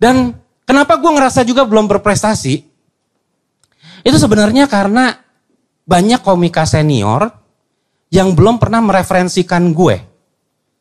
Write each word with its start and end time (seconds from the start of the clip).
Dan 0.00 0.32
kenapa 0.64 0.96
gue 0.96 1.12
ngerasa 1.12 1.44
juga 1.44 1.68
belum 1.68 1.84
berprestasi? 1.84 2.64
Itu 4.00 4.16
sebenarnya 4.16 4.64
karena 4.64 5.12
banyak 5.84 6.24
komika 6.24 6.64
senior 6.64 7.28
yang 8.08 8.32
belum 8.32 8.56
pernah 8.56 8.80
mereferensikan 8.80 9.76
gue 9.76 10.00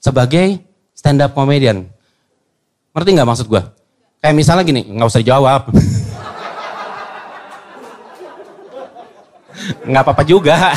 sebagai 0.00 0.64
stand 0.96 1.20
up 1.20 1.36
comedian. 1.36 1.84
Ngerti 2.96 3.10
nggak 3.12 3.28
maksud 3.28 3.52
gue? 3.52 3.60
Kayak 4.24 4.36
misalnya 4.38 4.64
gini, 4.64 4.80
nggak 4.88 5.12
usah 5.12 5.20
dijawab. 5.20 5.68
nggak 9.92 10.02
apa-apa 10.02 10.24
juga. 10.24 10.56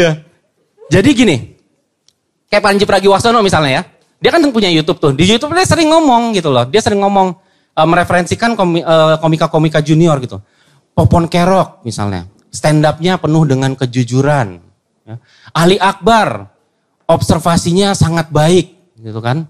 ya. 0.00 0.16
Jadi 0.90 1.10
gini, 1.14 1.49
kayak 2.50 2.62
Panji 2.66 2.84
Pragiwaksono 2.84 3.38
misalnya 3.40 3.70
ya, 3.70 3.82
dia 4.20 4.30
kan 4.34 4.42
punya 4.50 4.68
YouTube 4.68 4.98
tuh. 4.98 5.14
Di 5.14 5.24
YouTube 5.24 5.54
dia 5.54 5.64
sering 5.64 5.88
ngomong 5.88 6.34
gitu 6.36 6.50
loh. 6.50 6.66
Dia 6.66 6.82
sering 6.82 7.00
ngomong 7.00 7.38
uh, 7.78 7.86
mereferensikan 7.88 8.58
uh, 8.58 9.16
komika-komika 9.22 9.80
junior 9.80 10.18
gitu. 10.20 10.42
Popon 10.92 11.30
Kerok 11.30 11.86
misalnya, 11.86 12.28
stand 12.50 12.84
up-nya 12.84 13.16
penuh 13.16 13.46
dengan 13.46 13.72
kejujuran. 13.78 14.60
Ya. 15.06 15.16
Ali 15.54 15.78
Akbar, 15.78 16.50
observasinya 17.08 17.94
sangat 17.96 18.28
baik 18.28 18.74
gitu 19.00 19.22
kan. 19.22 19.48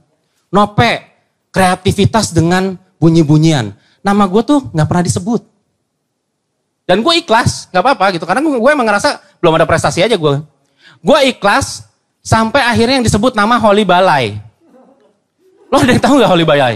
Nope, 0.53 1.03
kreativitas 1.51 2.31
dengan 2.31 2.79
bunyi-bunyian. 3.01 3.75
Nama 4.05 4.25
gue 4.29 4.43
tuh 4.45 4.61
nggak 4.71 4.87
pernah 4.87 5.05
disebut. 5.05 5.43
Dan 6.87 7.07
gue 7.07 7.15
ikhlas, 7.23 7.71
nggak 7.71 7.83
apa-apa 7.83 8.07
gitu. 8.19 8.27
Karena 8.27 8.43
gue 8.43 8.71
emang 8.71 8.87
ngerasa 8.87 9.39
belum 9.39 9.59
ada 9.59 9.67
prestasi 9.67 10.03
aja 10.03 10.15
gue. 10.15 10.35
Gue 11.01 11.19
ikhlas 11.31 11.90
sampai 12.21 12.63
akhirnya 12.65 13.01
yang 13.01 13.07
disebut 13.07 13.33
nama 13.37 13.57
Holy 13.57 13.85
Balai. 13.85 14.37
Lo 15.73 15.81
ada 15.81 15.91
yang 15.91 16.03
tahu 16.03 16.15
nggak 16.21 16.31
Holy 16.31 16.47
Balai? 16.47 16.75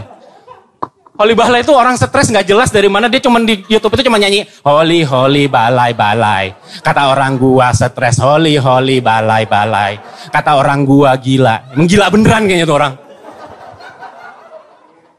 Holy 1.14 1.34
Balai 1.38 1.62
itu 1.62 1.70
orang 1.70 1.94
stres 1.94 2.26
nggak 2.26 2.42
jelas 2.42 2.74
dari 2.74 2.90
mana 2.90 3.06
dia 3.06 3.22
cuma 3.22 3.38
di 3.38 3.62
YouTube 3.70 3.94
itu 3.94 4.10
cuma 4.10 4.18
nyanyi 4.18 4.50
Holy 4.66 5.06
Holy 5.06 5.46
Balai 5.46 5.94
Balai. 5.94 6.50
Kata 6.82 7.14
orang 7.14 7.38
gua 7.38 7.70
stres 7.70 8.18
Holy 8.18 8.58
Holy 8.58 8.98
Balai 8.98 9.46
Balai. 9.46 9.98
Kata 10.34 10.58
orang 10.58 10.82
gua 10.82 11.14
gila. 11.14 11.70
Emang 11.70 11.86
gila 11.86 12.10
beneran 12.10 12.50
kayaknya 12.50 12.66
tuh 12.66 12.78
orang. 12.82 12.94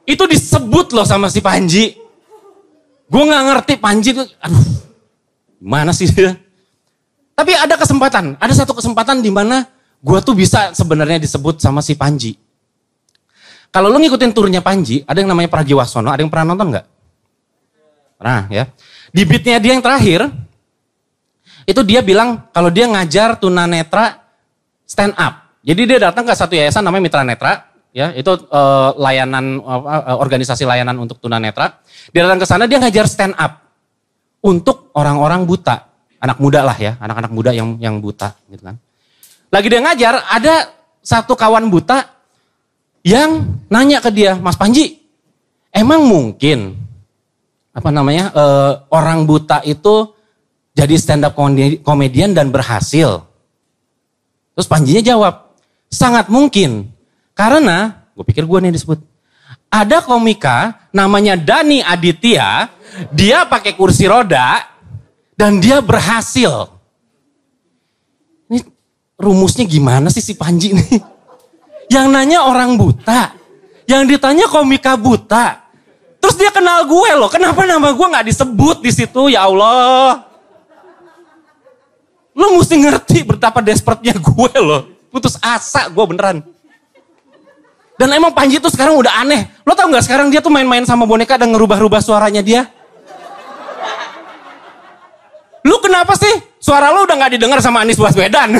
Itu 0.06 0.30
disebut 0.30 0.94
loh 0.94 1.08
sama 1.08 1.34
si 1.34 1.42
Panji. 1.42 1.98
Gue 3.06 3.24
nggak 3.26 3.44
ngerti 3.54 3.74
Panji 3.78 4.18
tuh, 4.18 4.26
aduh, 4.42 4.66
mana 5.62 5.94
sih 5.94 6.10
dia? 6.10 6.34
Tapi 7.36 7.52
ada 7.54 7.78
kesempatan, 7.78 8.34
ada 8.40 8.54
satu 8.54 8.74
kesempatan 8.74 9.22
di 9.22 9.30
mana 9.30 9.68
gue 10.06 10.20
tuh 10.22 10.38
bisa 10.38 10.70
sebenarnya 10.78 11.18
disebut 11.18 11.58
sama 11.58 11.82
si 11.82 11.98
Panji. 11.98 12.38
Kalau 13.74 13.90
lu 13.90 13.98
ngikutin 13.98 14.32
turnya 14.32 14.62
Panji, 14.62 15.02
ada 15.04 15.18
yang 15.18 15.34
namanya 15.34 15.50
Pragiwasono, 15.50 16.14
ada 16.14 16.22
yang 16.22 16.30
pernah 16.30 16.54
nonton 16.54 16.78
nggak? 16.78 16.86
Pernah 18.22 18.42
ya. 18.54 18.64
Di 19.10 19.26
beatnya 19.26 19.58
dia 19.58 19.74
yang 19.74 19.84
terakhir, 19.84 20.30
itu 21.66 21.82
dia 21.82 22.06
bilang 22.06 22.46
kalau 22.54 22.70
dia 22.70 22.86
ngajar 22.86 23.36
tunanetra 23.42 24.22
stand 24.86 25.18
up. 25.18 25.50
Jadi 25.66 25.82
dia 25.90 25.98
datang 25.98 26.30
ke 26.30 26.32
satu 26.38 26.54
yayasan 26.54 26.86
namanya 26.86 27.04
Mitra 27.10 27.26
Netra, 27.26 27.54
ya 27.90 28.14
itu 28.14 28.30
uh, 28.54 28.94
layanan 29.02 29.58
uh, 29.66 30.22
organisasi 30.22 30.62
layanan 30.64 31.02
untuk 31.02 31.18
tunanetra. 31.18 31.82
Dia 32.14 32.30
datang 32.30 32.40
ke 32.40 32.46
sana 32.46 32.70
dia 32.70 32.78
ngajar 32.78 33.10
stand 33.10 33.34
up 33.34 33.66
untuk 34.46 34.94
orang-orang 34.94 35.44
buta, 35.50 35.90
anak 36.22 36.38
muda 36.38 36.62
lah 36.62 36.78
ya, 36.78 37.02
anak-anak 37.02 37.32
muda 37.34 37.50
yang 37.50 37.82
yang 37.82 37.98
buta 37.98 38.38
gitu 38.46 38.62
kan. 38.62 38.78
Lagi 39.54 39.68
dia 39.72 39.82
ngajar, 39.82 40.26
ada 40.30 40.74
satu 41.06 41.38
kawan 41.38 41.70
buta 41.70 42.10
yang 43.06 43.62
nanya 43.70 44.02
ke 44.02 44.10
dia, 44.10 44.34
Mas 44.36 44.58
Panji, 44.58 44.98
emang 45.70 46.04
mungkin 46.04 46.74
apa 47.76 47.92
namanya 47.92 48.32
uh, 48.34 48.72
orang 48.90 49.28
buta 49.28 49.62
itu 49.62 50.16
jadi 50.74 50.96
stand 50.98 51.24
up 51.24 51.38
komedian 51.86 52.34
dan 52.34 52.50
berhasil? 52.50 53.24
Terus 54.56 54.68
Panjinya 54.68 55.04
jawab, 55.06 55.56
sangat 55.92 56.28
mungkin 56.28 56.90
karena, 57.36 58.08
gue 58.16 58.24
pikir 58.24 58.48
gue 58.48 58.60
nih 58.64 58.74
disebut. 58.74 59.00
Ada 59.68 60.00
komika 60.08 60.88
namanya 60.96 61.36
Dani 61.36 61.84
Aditya, 61.84 62.72
dia 63.12 63.44
pakai 63.44 63.76
kursi 63.76 64.08
roda 64.08 64.64
dan 65.36 65.60
dia 65.60 65.84
berhasil. 65.84 66.75
Rumusnya 69.16 69.64
gimana 69.64 70.12
sih 70.12 70.20
si 70.20 70.36
Panji 70.36 70.76
nih? 70.76 71.00
Yang 71.88 72.06
nanya 72.12 72.44
orang 72.44 72.76
buta, 72.76 73.32
yang 73.88 74.04
ditanya 74.04 74.50
komika 74.52 75.00
buta. 75.00 75.64
Terus 76.20 76.36
dia 76.36 76.50
kenal 76.50 76.84
gue 76.90 77.10
loh, 77.16 77.30
kenapa 77.30 77.64
nama 77.64 77.94
gue 77.94 78.08
gak 78.12 78.26
disebut 78.26 78.82
di 78.82 78.92
situ 78.92 79.30
ya 79.32 79.46
Allah? 79.46 80.26
Lo 82.36 82.60
mesti 82.60 82.76
ngerti 82.76 83.24
betapa 83.24 83.64
desperate-nya 83.64 84.20
gue 84.20 84.52
loh. 84.60 84.82
Putus 85.14 85.40
asa 85.40 85.88
gue 85.88 86.04
beneran. 86.04 86.44
Dan 87.96 88.12
emang 88.12 88.36
Panji 88.36 88.60
tuh 88.60 88.68
sekarang 88.68 89.00
udah 89.00 89.24
aneh. 89.24 89.48
Lo 89.64 89.72
tau 89.72 89.88
gak 89.88 90.04
sekarang 90.04 90.28
dia 90.28 90.44
tuh 90.44 90.52
main-main 90.52 90.84
sama 90.84 91.08
boneka 91.08 91.40
dan 91.40 91.56
ngerubah-rubah 91.56 92.04
suaranya 92.04 92.44
dia? 92.44 92.68
Lu 95.64 95.80
kenapa 95.80 96.20
sih? 96.20 96.36
Suara 96.60 96.92
lo 96.92 97.08
udah 97.08 97.16
gak 97.16 97.40
didengar 97.40 97.64
sama 97.64 97.86
Anies 97.86 97.96
Baswedan. 97.96 98.60